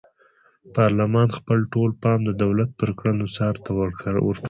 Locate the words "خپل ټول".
1.37-1.89